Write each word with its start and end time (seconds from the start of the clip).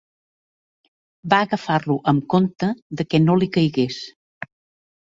Va 1.33 1.41
agafar-lo 1.49 1.99
amb 2.13 2.27
conte 2.37 2.73
de 2.99 3.09
que 3.13 3.23
no 3.29 3.39
li 3.45 3.53
caigués 3.59 4.05